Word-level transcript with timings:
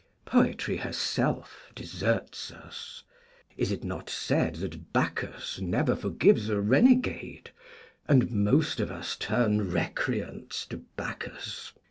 Poetry 0.25 0.77
herself 0.77 1.71
deserts 1.75 2.49
us; 2.49 3.03
is 3.55 3.71
it 3.71 3.83
not 3.83 4.09
said 4.09 4.55
that 4.55 4.91
Bacchus 4.91 5.59
never 5.61 5.95
forgives 5.95 6.49
a 6.49 6.59
renegade? 6.59 7.51
and 8.07 8.31
most 8.31 8.79
of 8.79 8.89
us 8.89 9.15
turn 9.15 9.69
recreants 9.69 10.65
to 10.69 10.77
Bacchus. 10.97 11.71